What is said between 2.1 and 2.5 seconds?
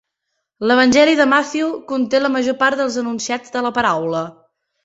la